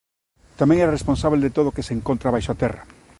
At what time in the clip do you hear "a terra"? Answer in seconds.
2.51-2.83